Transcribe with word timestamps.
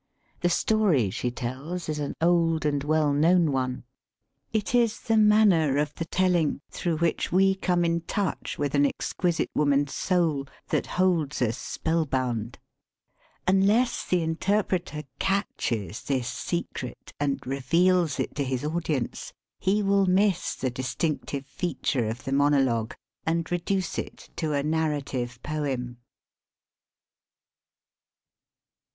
The 0.39 0.49
story 0.49 1.11
she 1.11 1.29
tells 1.29 1.87
is 1.87 1.99
an 1.99 2.15
old 2.19 2.65
and 2.65 2.83
well 2.83 3.13
known 3.13 3.51
one. 3.51 3.83
207 4.51 4.51
THE 4.51 4.57
SPEAKING 4.57 4.69
VOICE 4.73 4.73
It 4.73 4.77
is 4.95 4.99
the 5.01 5.17
manner 5.17 5.77
of 5.77 5.93
the 5.93 6.05
telling 6.05 6.61
through 6.71 6.97
which 6.97 7.31
we 7.31 7.53
come 7.53 7.85
in 7.85 8.01
touch 8.01 8.57
with 8.57 8.73
an 8.73 8.87
exquisite 8.87 9.51
woman's 9.53 9.93
soul 9.93 10.47
that 10.69 10.87
holds 10.97 11.39
us 11.43 11.55
spellbound. 11.59 12.57
Unless 13.47 14.05
the 14.07 14.23
interpreter 14.23 15.03
catches 15.19 16.01
this 16.01 16.27
secret 16.27 17.13
and 17.19 17.45
reveals 17.45 18.19
it 18.19 18.33
to 18.33 18.43
his 18.43 18.65
audience, 18.65 19.33
he 19.59 19.83
will 19.83 20.07
miss 20.07 20.55
the 20.55 20.71
distinctive 20.71 21.45
feature 21.45 22.07
of 22.07 22.23
the 22.23 22.33
monologue 22.33 22.95
and 23.27 23.51
reduce 23.51 23.99
it 23.99 24.31
to 24.37 24.53
a 24.53 24.63
narrative 24.63 25.39
poem. 25.43 25.97